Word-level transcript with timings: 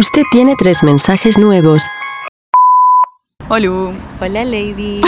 Usted 0.00 0.22
tiene 0.32 0.54
tres 0.56 0.82
mensajes 0.82 1.36
nuevos. 1.36 1.82
Hola, 3.50 3.92
Hola, 4.18 4.44
Lady. 4.46 5.02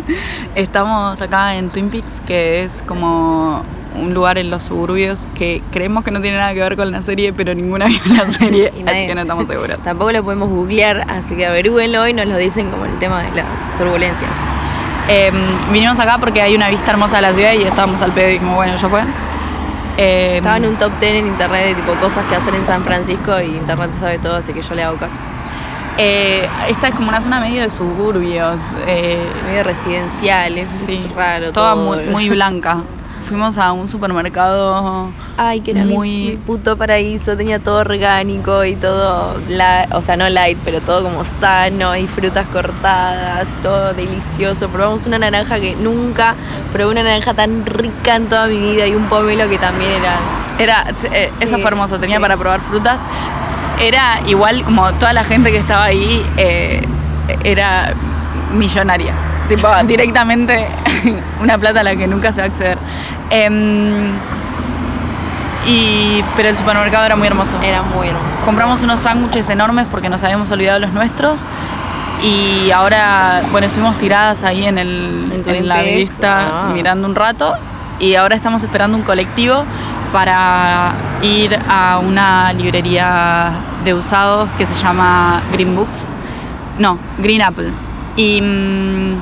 estamos 0.54 1.20
acá 1.20 1.56
en 1.56 1.68
Twin 1.68 1.90
Peaks, 1.90 2.22
que 2.26 2.64
es 2.64 2.82
como 2.86 3.62
un 3.94 4.14
lugar 4.14 4.38
en 4.38 4.48
los 4.48 4.62
suburbios 4.62 5.28
que 5.34 5.60
creemos 5.70 6.02
que 6.02 6.12
no 6.12 6.22
tiene 6.22 6.38
nada 6.38 6.54
que 6.54 6.60
ver 6.60 6.76
con 6.76 6.90
la 6.90 7.02
serie, 7.02 7.34
pero 7.34 7.54
ninguna 7.54 7.88
vio 7.88 8.00
la 8.06 8.30
serie, 8.30 8.72
así 8.86 9.06
que 9.06 9.14
no 9.14 9.20
estamos 9.20 9.48
seguros. 9.48 9.80
Tampoco 9.84 10.12
lo 10.12 10.24
podemos 10.24 10.48
googlear, 10.48 11.04
así 11.10 11.36
que 11.36 11.44
averigüenlo 11.44 12.08
y 12.08 12.14
nos 12.14 12.24
lo 12.24 12.38
dicen 12.38 12.70
como 12.70 12.86
el 12.86 12.98
tema 12.98 13.24
de 13.24 13.32
las 13.32 13.76
turbulencias. 13.76 14.30
Eh, 15.10 15.30
vinimos 15.70 16.00
acá 16.00 16.16
porque 16.16 16.40
hay 16.40 16.56
una 16.56 16.70
vista 16.70 16.90
hermosa 16.90 17.16
de 17.16 17.22
la 17.22 17.34
ciudad 17.34 17.52
y 17.52 17.64
estábamos 17.64 18.00
al 18.00 18.12
pedo 18.12 18.30
y 18.30 18.32
dijimos, 18.32 18.54
bueno, 18.54 18.74
ya 18.76 18.88
fue. 18.88 19.02
Eh, 20.00 20.36
Estaba 20.36 20.58
en 20.58 20.64
un 20.66 20.76
top 20.76 20.92
10 21.00 21.14
en 21.14 21.26
internet 21.26 21.64
de 21.66 21.74
tipo 21.74 21.96
cosas 21.96 22.24
que 22.26 22.36
hacer 22.36 22.54
en 22.54 22.64
San 22.64 22.84
Francisco 22.84 23.40
y 23.40 23.56
internet 23.56 23.90
sabe 23.98 24.18
todo, 24.20 24.36
así 24.36 24.52
que 24.52 24.62
yo 24.62 24.74
le 24.76 24.84
hago 24.84 24.96
caso. 24.96 25.18
eh, 25.98 26.48
esta 26.68 26.88
es 26.88 26.94
como 26.94 27.08
una 27.08 27.20
zona 27.20 27.40
medio 27.40 27.62
de 27.62 27.68
suburbios. 27.70 28.60
eh, 28.86 29.28
Medio 29.44 29.64
residencial, 29.64 30.56
es, 30.56 30.68
sí, 30.72 31.04
raro 31.16 31.52
toda 31.52 31.74
todo. 31.74 31.96
muy, 31.96 32.06
muy 32.06 32.28
blanca. 32.28 32.84
Fuimos 33.28 33.58
a 33.58 33.72
un 33.72 33.86
supermercado 33.88 35.10
Ay, 35.36 35.60
que 35.60 35.72
era 35.72 35.84
mi- 35.84 35.94
muy- 35.94 36.30
mi, 36.30 36.36
puto 36.36 36.76
paraíso, 36.78 37.36
tenía 37.36 37.58
todo 37.58 37.80
orgánico 37.80 38.64
y 38.64 38.74
todo, 38.74 39.36
la, 39.48 39.86
o 39.92 40.00
sea, 40.00 40.16
no 40.16 40.28
light, 40.30 40.58
pero 40.64 40.80
todo 40.80 41.02
como 41.02 41.24
sano 41.24 41.94
y 41.94 42.06
frutas 42.06 42.46
cortadas, 42.46 43.46
todo 43.62 43.92
delicioso. 43.92 44.68
Probamos 44.70 45.04
una 45.06 45.18
naranja 45.18 45.60
que 45.60 45.76
nunca 45.76 46.34
probé 46.72 46.90
una 46.90 47.02
naranja 47.02 47.34
tan 47.34 47.66
rica 47.66 48.16
en 48.16 48.28
toda 48.28 48.46
mi 48.46 48.58
vida 48.58 48.86
y 48.86 48.94
un 48.94 49.04
pomelo 49.04 49.46
que 49.48 49.58
también 49.58 49.90
era 49.92 50.16
Era, 50.58 50.86
eh, 51.12 51.30
eso 51.38 51.56
Sí, 51.56 51.60
fue 51.62 51.70
hermoso, 51.70 51.98
tenía 52.00 52.16
sí. 52.16 52.22
para 52.22 52.36
probar 52.36 52.60
frutas. 52.62 53.00
Era 53.80 54.20
igual 54.26 54.62
como 54.64 54.90
toda 54.94 55.12
la 55.12 55.22
gente 55.22 55.52
que 55.52 55.58
estaba 55.58 55.84
ahí 55.84 56.24
eh, 56.36 56.82
era 57.44 57.92
millonaria. 58.52 59.12
Tipo, 59.48 59.68
directamente 59.86 60.66
una 61.42 61.58
plata 61.58 61.80
a 61.80 61.82
la 61.82 61.96
que 61.96 62.06
nunca 62.06 62.32
se 62.32 62.40
va 62.40 62.46
a 62.46 62.50
acceder. 62.50 62.78
Em, 63.30 64.12
y, 65.66 66.22
pero 66.36 66.48
el 66.48 66.56
supermercado 66.56 67.04
era 67.04 67.16
muy 67.16 67.26
hermoso. 67.26 67.56
Era 67.62 67.82
muy 67.82 68.08
hermoso. 68.08 68.44
Compramos 68.44 68.82
unos 68.82 69.00
sándwiches 69.00 69.48
enormes 69.50 69.86
porque 69.90 70.08
nos 70.08 70.22
habíamos 70.24 70.50
olvidado 70.50 70.78
los 70.78 70.92
nuestros. 70.92 71.40
Y 72.22 72.70
ahora, 72.70 73.42
bueno, 73.52 73.66
estuvimos 73.66 73.96
tiradas 73.98 74.42
ahí 74.44 74.64
en, 74.64 74.78
el, 74.78 75.42
En 75.46 75.68
la 75.68 75.82
vista 75.82 76.66
ah. 76.66 76.70
mirando 76.72 77.06
un 77.06 77.14
rato. 77.14 77.54
Y 78.00 78.14
ahora 78.14 78.34
estamos 78.34 78.62
esperando 78.62 78.96
un 78.96 79.02
colectivo 79.02 79.64
para 80.12 80.92
ir 81.22 81.58
a 81.68 81.98
una 81.98 82.52
librería 82.52 83.50
de 83.84 83.94
usados 83.94 84.48
que 84.56 84.66
se 84.66 84.74
llama 84.76 85.42
Green 85.52 85.74
Books. 85.74 86.08
No, 86.78 86.98
Green 87.18 87.42
Apple. 87.42 87.70
Y 88.16 88.40
mm, 88.40 89.16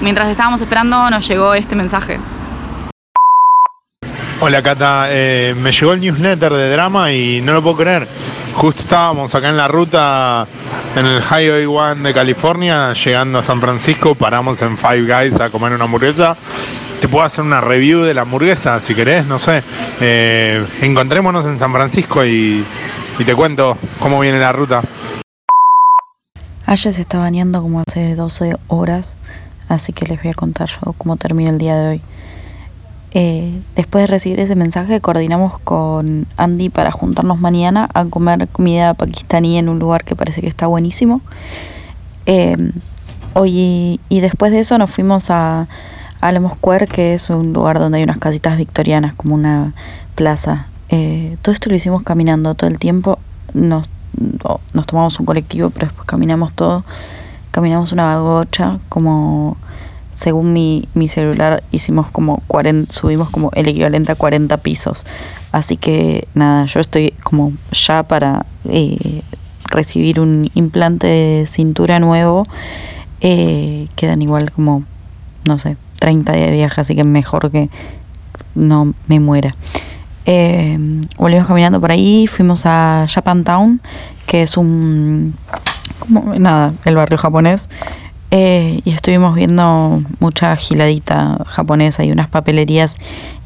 mientras 0.00 0.28
estábamos 0.28 0.60
esperando 0.60 1.10
nos 1.10 1.26
llegó 1.28 1.54
este 1.54 1.74
mensaje. 1.76 2.18
Hola 4.40 4.62
Cata, 4.62 5.06
Eh, 5.10 5.54
me 5.56 5.70
llegó 5.70 5.92
el 5.92 6.00
newsletter 6.00 6.52
de 6.52 6.70
drama 6.70 7.12
y 7.12 7.40
no 7.42 7.52
lo 7.52 7.62
puedo 7.62 7.76
creer. 7.76 8.08
Justo 8.54 8.82
estábamos 8.82 9.34
acá 9.34 9.48
en 9.48 9.56
la 9.56 9.68
ruta 9.68 10.46
en 10.96 11.06
el 11.06 11.22
Highway 11.22 11.64
1 11.64 11.94
de 12.02 12.12
California, 12.12 12.92
llegando 12.92 13.38
a 13.38 13.42
San 13.42 13.60
Francisco, 13.60 14.14
paramos 14.14 14.60
en 14.62 14.76
Five 14.76 15.02
Guys 15.06 15.40
a 15.40 15.50
comer 15.50 15.72
una 15.72 15.84
hamburguesa. 15.84 16.36
Te 17.00 17.08
puedo 17.08 17.24
hacer 17.24 17.44
una 17.44 17.60
review 17.60 18.02
de 18.02 18.14
la 18.14 18.22
hamburguesa 18.22 18.78
si 18.80 18.94
querés, 18.94 19.24
no 19.26 19.38
sé. 19.38 19.62
Eh, 20.00 20.64
encontrémonos 20.82 21.46
en 21.46 21.58
San 21.58 21.72
Francisco 21.72 22.24
y, 22.24 22.64
y 23.18 23.24
te 23.24 23.34
cuento 23.34 23.78
cómo 24.00 24.20
viene 24.20 24.38
la 24.38 24.52
ruta. 24.52 24.82
Aya 26.66 26.92
se 26.92 27.00
está 27.00 27.18
bañando 27.18 27.62
como 27.62 27.80
hace 27.86 28.14
12 28.14 28.56
horas, 28.68 29.16
así 29.68 29.92
que 29.92 30.06
les 30.06 30.22
voy 30.22 30.32
a 30.32 30.34
contar 30.34 30.68
yo 30.68 30.92
cómo 30.98 31.16
termina 31.16 31.50
el 31.50 31.58
día 31.58 31.76
de 31.76 31.88
hoy. 31.88 32.00
Eh, 33.14 33.60
después 33.76 34.02
de 34.02 34.06
recibir 34.06 34.40
ese 34.40 34.54
mensaje, 34.56 35.00
coordinamos 35.00 35.58
con 35.58 36.26
Andy 36.36 36.70
para 36.70 36.92
juntarnos 36.92 37.38
mañana 37.38 37.88
a 37.92 38.06
comer 38.06 38.48
comida 38.48 38.94
pakistaní 38.94 39.58
en 39.58 39.68
un 39.68 39.78
lugar 39.78 40.04
que 40.04 40.16
parece 40.16 40.40
que 40.40 40.48
está 40.48 40.66
buenísimo. 40.66 41.20
Eh, 42.24 42.54
hoy, 43.34 44.00
y 44.08 44.20
después 44.20 44.50
de 44.52 44.60
eso 44.60 44.78
nos 44.78 44.90
fuimos 44.90 45.30
a 45.30 45.68
Alamo 46.22 46.50
Square, 46.54 46.86
que 46.86 47.14
es 47.14 47.28
un 47.30 47.52
lugar 47.52 47.78
donde 47.78 47.98
hay 47.98 48.04
unas 48.04 48.18
casitas 48.18 48.56
victorianas, 48.56 49.14
como 49.14 49.34
una 49.34 49.74
plaza. 50.14 50.68
Eh, 50.88 51.36
todo 51.42 51.52
esto 51.52 51.68
lo 51.68 51.76
hicimos 51.76 52.02
caminando 52.04 52.54
todo 52.54 52.70
el 52.70 52.78
tiempo. 52.78 53.18
Nos, 53.54 53.88
no, 54.16 54.60
nos 54.72 54.86
tomamos 54.86 55.18
un 55.20 55.26
colectivo, 55.26 55.70
pero 55.70 55.88
después 55.88 56.06
caminamos 56.06 56.52
todo. 56.52 56.84
Caminamos 57.52 57.92
una 57.92 58.18
gocha, 58.18 58.80
como 58.88 59.56
según 60.14 60.52
mi, 60.52 60.88
mi 60.94 61.08
celular, 61.08 61.62
hicimos 61.72 62.10
como 62.10 62.42
40, 62.46 62.92
subimos 62.92 63.30
como 63.30 63.50
el 63.54 63.68
equivalente 63.68 64.12
a 64.12 64.14
40 64.14 64.56
pisos. 64.58 65.04
Así 65.52 65.76
que 65.76 66.28
nada, 66.34 66.66
yo 66.66 66.80
estoy 66.80 67.12
como 67.22 67.52
ya 67.72 68.02
para 68.02 68.46
eh, 68.64 69.22
recibir 69.66 70.20
un 70.20 70.50
implante 70.54 71.06
de 71.06 71.46
cintura 71.46 71.98
nuevo. 71.98 72.44
Eh, 73.20 73.88
quedan 73.96 74.22
igual 74.22 74.50
como, 74.52 74.84
no 75.46 75.58
sé, 75.58 75.76
30 75.98 76.32
días 76.32 76.50
de 76.50 76.56
viaje, 76.56 76.80
así 76.80 76.94
que 76.94 77.04
mejor 77.04 77.50
que 77.50 77.68
no 78.54 78.94
me 79.08 79.20
muera. 79.20 79.56
Eh, 80.24 80.78
volvimos 81.18 81.48
caminando 81.48 81.80
por 81.80 81.90
ahí, 81.90 82.26
fuimos 82.26 82.62
a 82.64 83.06
Japantown, 83.08 83.80
que 84.26 84.42
es 84.42 84.56
un, 84.56 85.34
como, 86.08 86.34
nada, 86.38 86.74
el 86.84 86.96
barrio 86.96 87.18
japonés. 87.18 87.68
Eh, 88.34 88.80
y 88.86 88.90
estuvimos 88.90 89.34
viendo 89.34 90.02
mucha 90.18 90.56
giladita 90.56 91.44
japonesa 91.46 92.02
y 92.02 92.12
unas 92.12 92.30
papelerías 92.30 92.96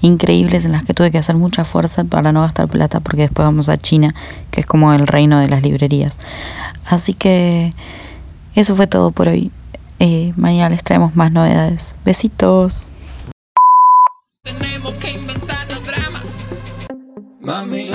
increíbles 0.01 0.65
en 0.65 0.71
las 0.71 0.85
que 0.85 0.95
tuve 0.95 1.11
que 1.11 1.19
hacer 1.19 1.35
mucha 1.35 1.65
fuerza 1.65 2.05
para 2.05 2.31
no 2.31 2.43
gastar 2.43 2.69
plata 2.69 3.01
porque 3.01 3.23
después 3.23 3.45
vamos 3.45 3.69
a 3.69 3.79
China, 3.79 4.15
que 4.53 4.61
es 4.61 4.67
como 4.67 4.93
el 4.93 5.09
reino 5.09 5.41
de 5.41 5.49
las 5.49 5.65
librerías. 5.65 6.19
Así 6.89 7.15
que 7.15 7.75
eso 8.55 8.77
fue 8.77 8.87
todo 8.87 9.11
por 9.11 9.27
hoy. 9.27 9.51
Eh, 9.99 10.33
mañana 10.37 10.71
les 10.71 10.85
traemos 10.85 11.17
más 11.17 11.33
novedades. 11.33 11.97
Besitos. 12.05 12.87
Tenemos 14.45 14.95
que 14.95 15.11
inventarnos 15.11 15.85
drama. 15.85 16.23
Mami, 17.41 17.91